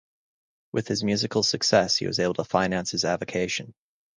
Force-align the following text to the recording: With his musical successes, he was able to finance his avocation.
With 0.71 0.87
his 0.87 1.03
musical 1.03 1.43
successes, 1.43 1.99
he 1.99 2.07
was 2.07 2.17
able 2.17 2.33
to 2.33 2.43
finance 2.43 2.89
his 2.89 3.05
avocation. 3.05 3.75